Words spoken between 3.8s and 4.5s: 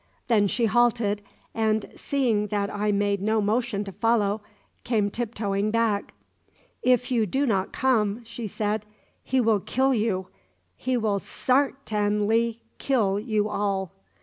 to follow,